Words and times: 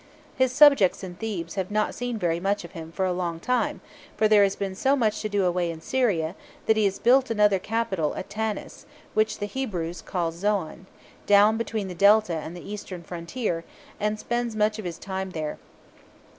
His 0.35 0.51
subjects 0.51 1.03
in 1.03 1.13
Thebes 1.13 1.53
have 1.53 1.69
not 1.69 1.93
seen 1.93 2.17
very 2.17 2.39
much 2.39 2.63
of 2.63 2.71
him 2.71 2.91
for 2.91 3.05
a 3.05 3.13
long 3.13 3.39
time, 3.39 3.81
for 4.17 4.27
there 4.27 4.41
has 4.41 4.55
been 4.55 4.73
so 4.73 4.95
much 4.95 5.21
to 5.21 5.29
do 5.29 5.45
away 5.45 5.69
in 5.69 5.79
Syria, 5.79 6.35
that 6.65 6.75
he 6.75 6.85
has 6.85 6.97
built 6.97 7.29
another 7.29 7.59
capital 7.59 8.15
at 8.15 8.27
Tanis, 8.27 8.87
which 9.13 9.37
the 9.37 9.45
Hebrews 9.45 10.01
call 10.01 10.31
Zoan, 10.31 10.87
down 11.27 11.55
between 11.55 11.87
the 11.87 11.93
Delta 11.93 12.33
and 12.37 12.57
the 12.57 12.67
eastern 12.67 13.03
frontier, 13.03 13.63
and 13.99 14.17
spends 14.19 14.55
most 14.55 14.79
of 14.79 14.85
his 14.85 14.97
time 14.97 15.29
there. 15.29 15.59